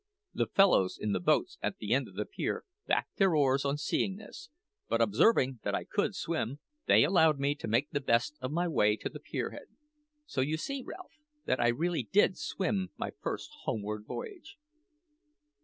The 0.33 0.47
fellows 0.47 0.97
in 0.99 1.11
the 1.11 1.19
boats 1.19 1.59
at 1.61 1.77
the 1.77 1.93
end 1.93 2.07
of 2.07 2.15
the 2.15 2.25
pier 2.25 2.63
backed 2.87 3.17
their 3.17 3.35
oars 3.35 3.63
on 3.63 3.77
seeing 3.77 4.15
this; 4.15 4.49
but 4.89 4.99
observing 4.99 5.59
that 5.61 5.75
I 5.75 5.83
could 5.83 6.15
swim, 6.15 6.57
they 6.87 7.03
allowed 7.03 7.37
me 7.39 7.53
to 7.57 7.67
make 7.67 7.91
the 7.91 8.01
best 8.01 8.35
of 8.41 8.49
my 8.51 8.67
way 8.67 8.95
to 8.95 9.09
the 9.09 9.19
pier 9.19 9.51
head. 9.51 9.67
So 10.25 10.41
you 10.41 10.57
see, 10.57 10.81
Ralph, 10.83 11.13
that 11.45 11.59
I 11.59 11.67
really 11.67 12.01
did 12.11 12.35
swim 12.35 12.89
my 12.97 13.11
first 13.21 13.51
homeward 13.65 14.05
voyage." 14.07 14.57